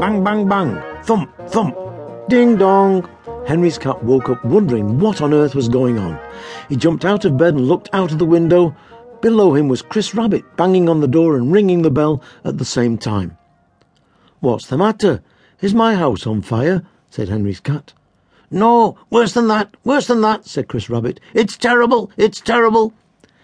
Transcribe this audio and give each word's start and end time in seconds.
Bang, 0.00 0.24
bang, 0.24 0.48
bang. 0.48 0.82
Thump, 1.04 1.30
thump. 1.46 1.76
Ding 2.28 2.56
dong. 2.56 3.08
Henry's 3.46 3.78
cat 3.78 4.02
woke 4.02 4.28
up 4.28 4.44
wondering 4.44 4.98
what 4.98 5.20
on 5.20 5.32
earth 5.32 5.54
was 5.54 5.68
going 5.68 6.00
on. 6.00 6.18
He 6.68 6.74
jumped 6.74 7.04
out 7.04 7.24
of 7.24 7.36
bed 7.36 7.54
and 7.54 7.68
looked 7.68 7.88
out 7.92 8.10
of 8.10 8.18
the 8.18 8.24
window. 8.24 8.74
Below 9.20 9.54
him 9.54 9.68
was 9.68 9.82
Chris 9.82 10.16
Rabbit 10.16 10.56
banging 10.56 10.88
on 10.88 10.98
the 11.00 11.06
door 11.06 11.36
and 11.36 11.52
ringing 11.52 11.82
the 11.82 11.92
bell 11.92 12.20
at 12.44 12.58
the 12.58 12.64
same 12.64 12.98
time. 12.98 13.38
What's 14.40 14.66
the 14.66 14.76
matter? 14.76 15.22
Is 15.60 15.74
my 15.74 15.94
house 15.94 16.26
on 16.26 16.42
fire? 16.42 16.82
said 17.08 17.28
Henry's 17.28 17.60
cat. 17.60 17.92
No, 18.50 18.98
worse 19.10 19.34
than 19.34 19.46
that, 19.46 19.76
worse 19.84 20.08
than 20.08 20.22
that, 20.22 20.44
said 20.44 20.66
Chris 20.66 20.90
Rabbit. 20.90 21.20
It's 21.34 21.56
terrible, 21.56 22.10
it's 22.16 22.40
terrible. 22.40 22.94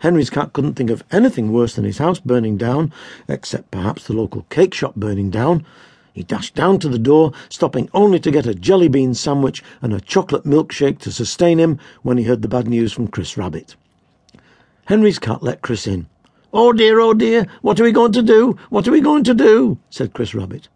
Henry's 0.00 0.28
cat 0.28 0.52
couldn't 0.52 0.74
think 0.74 0.90
of 0.90 1.02
anything 1.10 1.52
worse 1.52 1.74
than 1.74 1.84
his 1.84 1.98
house 1.98 2.20
burning 2.20 2.58
down, 2.58 2.92
except 3.28 3.70
perhaps 3.70 4.06
the 4.06 4.12
local 4.12 4.42
cake 4.50 4.74
shop 4.74 4.94
burning 4.94 5.30
down. 5.30 5.64
He 6.12 6.22
dashed 6.22 6.54
down 6.54 6.78
to 6.80 6.88
the 6.88 6.98
door, 6.98 7.32
stopping 7.48 7.88
only 7.94 8.20
to 8.20 8.30
get 8.30 8.46
a 8.46 8.54
jelly 8.54 8.88
bean 8.88 9.14
sandwich 9.14 9.62
and 9.80 9.94
a 9.94 10.00
chocolate 10.00 10.44
milkshake 10.44 10.98
to 11.00 11.10
sustain 11.10 11.58
him 11.58 11.78
when 12.02 12.18
he 12.18 12.24
heard 12.24 12.42
the 12.42 12.48
bad 12.48 12.68
news 12.68 12.92
from 12.92 13.08
Chris 13.08 13.36
Rabbit. 13.36 13.74
Henry's 14.84 15.18
cat 15.18 15.42
let 15.42 15.62
Chris 15.62 15.86
in. 15.86 16.06
Oh 16.52 16.72
dear, 16.72 17.00
oh 17.00 17.14
dear, 17.14 17.46
what 17.62 17.80
are 17.80 17.84
we 17.84 17.92
going 17.92 18.12
to 18.12 18.22
do? 18.22 18.56
What 18.68 18.86
are 18.86 18.92
we 18.92 19.00
going 19.00 19.24
to 19.24 19.34
do? 19.34 19.78
said 19.88 20.12
Chris 20.12 20.34
Rabbit. 20.34 20.68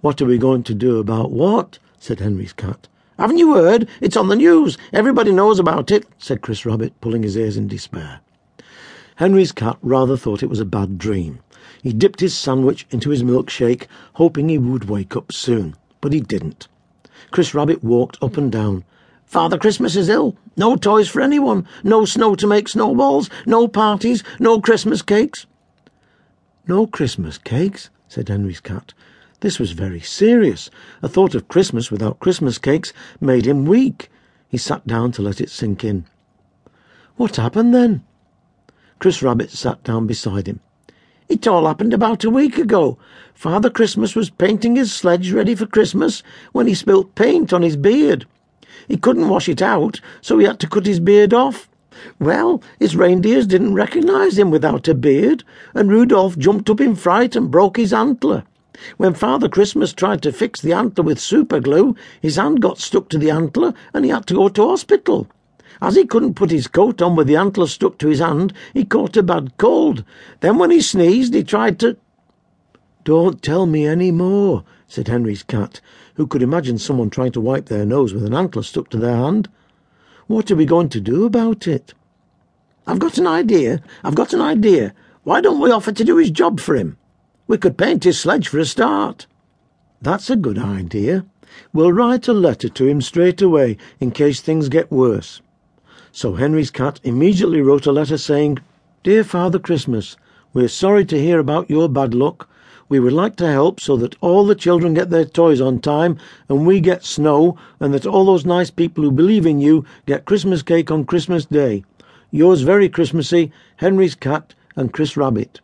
What 0.00 0.20
are 0.22 0.26
we 0.26 0.38
going 0.38 0.62
to 0.64 0.74
do 0.74 0.98
about 0.98 1.30
what? 1.30 1.78
said 1.98 2.20
Henry's 2.20 2.54
cat. 2.54 2.88
Haven't 3.18 3.38
you 3.38 3.54
heard? 3.54 3.86
It's 4.00 4.16
on 4.16 4.28
the 4.28 4.36
news. 4.36 4.78
Everybody 4.94 5.30
knows 5.30 5.58
about 5.58 5.90
it, 5.90 6.06
said 6.18 6.40
Chris 6.40 6.64
Rabbit, 6.64 6.98
pulling 7.02 7.22
his 7.22 7.36
ears 7.36 7.58
in 7.58 7.68
despair. 7.68 8.20
Henry's 9.20 9.52
cat 9.52 9.76
rather 9.82 10.16
thought 10.16 10.42
it 10.42 10.48
was 10.48 10.60
a 10.60 10.64
bad 10.64 10.96
dream. 10.96 11.40
He 11.82 11.92
dipped 11.92 12.20
his 12.20 12.34
sandwich 12.34 12.86
into 12.90 13.10
his 13.10 13.22
milkshake, 13.22 13.86
hoping 14.14 14.48
he 14.48 14.56
would 14.56 14.88
wake 14.88 15.14
up 15.14 15.30
soon, 15.30 15.76
but 16.00 16.14
he 16.14 16.20
didn't. 16.20 16.68
Chris 17.30 17.52
Rabbit 17.52 17.84
walked 17.84 18.16
up 18.22 18.38
and 18.38 18.50
down. 18.50 18.82
Father 19.26 19.58
Christmas 19.58 19.94
is 19.94 20.08
ill. 20.08 20.36
No 20.56 20.74
toys 20.74 21.06
for 21.06 21.20
anyone. 21.20 21.68
No 21.84 22.06
snow 22.06 22.34
to 22.34 22.46
make 22.46 22.66
snowballs. 22.66 23.28
No 23.44 23.68
parties. 23.68 24.24
No 24.38 24.58
Christmas 24.58 25.02
cakes. 25.02 25.44
No 26.66 26.86
Christmas 26.86 27.36
cakes, 27.36 27.90
said 28.08 28.30
Henry's 28.30 28.60
cat. 28.60 28.94
This 29.40 29.58
was 29.58 29.72
very 29.72 30.00
serious. 30.00 30.70
A 31.02 31.08
thought 31.08 31.34
of 31.34 31.46
Christmas 31.46 31.90
without 31.90 32.20
Christmas 32.20 32.56
cakes 32.56 32.94
made 33.20 33.46
him 33.46 33.66
weak. 33.66 34.10
He 34.48 34.56
sat 34.56 34.86
down 34.86 35.12
to 35.12 35.20
let 35.20 35.42
it 35.42 35.50
sink 35.50 35.84
in. 35.84 36.06
What 37.16 37.36
happened 37.36 37.74
then? 37.74 38.02
Chris 39.00 39.22
Rabbit 39.22 39.50
sat 39.50 39.82
down 39.82 40.06
beside 40.06 40.46
him. 40.46 40.60
It 41.26 41.46
all 41.46 41.66
happened 41.66 41.94
about 41.94 42.22
a 42.22 42.28
week 42.28 42.58
ago. 42.58 42.98
Father 43.32 43.70
Christmas 43.70 44.14
was 44.14 44.28
painting 44.28 44.76
his 44.76 44.92
sledge 44.92 45.32
ready 45.32 45.54
for 45.54 45.64
Christmas 45.64 46.22
when 46.52 46.66
he 46.66 46.74
spilt 46.74 47.14
paint 47.14 47.50
on 47.50 47.62
his 47.62 47.76
beard. 47.76 48.26
He 48.88 48.98
couldn't 48.98 49.30
wash 49.30 49.48
it 49.48 49.62
out, 49.62 50.02
so 50.20 50.36
he 50.38 50.44
had 50.44 50.60
to 50.60 50.68
cut 50.68 50.84
his 50.84 51.00
beard 51.00 51.32
off. 51.32 51.66
Well, 52.18 52.62
his 52.78 52.94
reindeers 52.94 53.46
didn't 53.46 53.72
recognize 53.72 54.38
him 54.38 54.50
without 54.50 54.86
a 54.86 54.94
beard, 54.94 55.44
and 55.72 55.90
Rudolph 55.90 56.36
jumped 56.36 56.68
up 56.68 56.80
in 56.80 56.94
fright 56.94 57.34
and 57.34 57.50
broke 57.50 57.78
his 57.78 57.94
antler. 57.94 58.44
When 58.98 59.14
Father 59.14 59.48
Christmas 59.48 59.94
tried 59.94 60.20
to 60.22 60.32
fix 60.32 60.60
the 60.60 60.74
antler 60.74 61.04
with 61.04 61.18
superglue, 61.18 61.96
his 62.20 62.36
hand 62.36 62.60
got 62.60 62.78
stuck 62.78 63.08
to 63.08 63.18
the 63.18 63.30
antler 63.30 63.72
and 63.94 64.04
he 64.04 64.10
had 64.10 64.26
to 64.26 64.34
go 64.34 64.50
to 64.50 64.68
hospital. 64.68 65.26
As 65.82 65.96
he 65.96 66.04
couldn't 66.04 66.34
put 66.34 66.50
his 66.50 66.68
coat 66.68 67.00
on 67.00 67.16
with 67.16 67.26
the 67.26 67.36
antler 67.36 67.66
stuck 67.66 67.96
to 67.98 68.08
his 68.08 68.18
hand, 68.18 68.52
he 68.74 68.84
caught 68.84 69.16
a 69.16 69.22
bad 69.22 69.56
cold. 69.56 70.04
Then 70.40 70.58
when 70.58 70.70
he 70.70 70.80
sneezed, 70.80 71.32
he 71.32 71.42
tried 71.42 71.78
to... 71.80 71.96
Don't 73.04 73.42
tell 73.42 73.64
me 73.64 73.86
any 73.86 74.10
more, 74.10 74.62
said 74.86 75.08
Henry's 75.08 75.42
cat, 75.42 75.80
who 76.14 76.26
could 76.26 76.42
imagine 76.42 76.76
someone 76.76 77.08
trying 77.08 77.32
to 77.32 77.40
wipe 77.40 77.66
their 77.66 77.86
nose 77.86 78.12
with 78.12 78.26
an 78.26 78.34
antler 78.34 78.62
stuck 78.62 78.90
to 78.90 78.98
their 78.98 79.16
hand. 79.16 79.48
What 80.26 80.50
are 80.50 80.56
we 80.56 80.66
going 80.66 80.90
to 80.90 81.00
do 81.00 81.24
about 81.24 81.66
it? 81.66 81.94
I've 82.86 82.98
got 82.98 83.16
an 83.16 83.26
idea. 83.26 83.82
I've 84.04 84.14
got 84.14 84.34
an 84.34 84.42
idea. 84.42 84.94
Why 85.22 85.40
don't 85.40 85.60
we 85.60 85.70
offer 85.70 85.92
to 85.92 86.04
do 86.04 86.18
his 86.18 86.30
job 86.30 86.60
for 86.60 86.76
him? 86.76 86.98
We 87.46 87.56
could 87.56 87.78
paint 87.78 88.04
his 88.04 88.20
sledge 88.20 88.48
for 88.48 88.58
a 88.58 88.64
start. 88.66 89.26
That's 90.02 90.28
a 90.28 90.36
good 90.36 90.58
idea. 90.58 91.24
We'll 91.72 91.92
write 91.92 92.28
a 92.28 92.32
letter 92.32 92.68
to 92.68 92.86
him 92.86 93.00
straight 93.00 93.40
away 93.40 93.76
in 93.98 94.10
case 94.10 94.40
things 94.40 94.68
get 94.68 94.90
worse. 94.90 95.40
So 96.12 96.34
Henry's 96.34 96.70
cat 96.70 96.98
immediately 97.04 97.60
wrote 97.60 97.86
a 97.86 97.92
letter 97.92 98.18
saying, 98.18 98.58
Dear 99.04 99.22
Father 99.22 99.58
Christmas, 99.58 100.16
we're 100.52 100.68
sorry 100.68 101.04
to 101.04 101.20
hear 101.20 101.38
about 101.38 101.70
your 101.70 101.88
bad 101.88 102.14
luck. 102.14 102.48
We 102.88 102.98
would 102.98 103.12
like 103.12 103.36
to 103.36 103.46
help 103.46 103.78
so 103.78 103.96
that 103.98 104.16
all 104.20 104.44
the 104.44 104.56
children 104.56 104.94
get 104.94 105.10
their 105.10 105.24
toys 105.24 105.60
on 105.60 105.78
time 105.78 106.18
and 106.48 106.66
we 106.66 106.80
get 106.80 107.04
snow 107.04 107.56
and 107.78 107.94
that 107.94 108.06
all 108.06 108.24
those 108.24 108.44
nice 108.44 108.70
people 108.70 109.04
who 109.04 109.12
believe 109.12 109.46
in 109.46 109.60
you 109.60 109.84
get 110.06 110.24
Christmas 110.24 110.62
cake 110.62 110.90
on 110.90 111.04
Christmas 111.04 111.44
Day. 111.44 111.84
Yours 112.32 112.62
very 112.62 112.88
Christmassy, 112.88 113.52
Henry's 113.76 114.16
cat 114.16 114.54
and 114.74 114.92
Chris 114.92 115.16
Rabbit. 115.16 115.60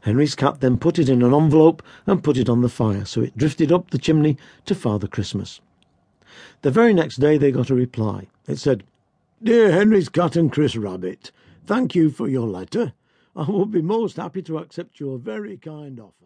Henry's 0.00 0.34
cat 0.34 0.60
then 0.60 0.76
put 0.76 0.98
it 0.98 1.08
in 1.08 1.22
an 1.22 1.32
envelope 1.32 1.82
and 2.06 2.22
put 2.22 2.36
it 2.36 2.50
on 2.50 2.60
the 2.60 2.68
fire, 2.68 3.06
so 3.06 3.22
it 3.22 3.38
drifted 3.38 3.72
up 3.72 3.88
the 3.88 3.98
chimney 3.98 4.36
to 4.66 4.74
Father 4.74 5.06
Christmas. 5.06 5.62
The 6.60 6.70
very 6.70 6.92
next 6.92 7.16
day 7.16 7.38
they 7.38 7.50
got 7.50 7.70
a 7.70 7.74
reply. 7.74 8.26
It 8.46 8.58
said, 8.58 8.84
Dear 9.44 9.72
Henry's 9.72 10.08
cat 10.08 10.36
and 10.36 10.50
Chris 10.50 10.74
Rabbit, 10.74 11.30
thank 11.66 11.94
you 11.94 12.08
for 12.08 12.26
your 12.26 12.48
letter. 12.48 12.94
I 13.36 13.44
will 13.50 13.66
be 13.66 13.82
most 13.82 14.16
happy 14.16 14.40
to 14.40 14.56
accept 14.56 14.98
your 14.98 15.18
very 15.18 15.58
kind 15.58 16.00
offer. 16.00 16.23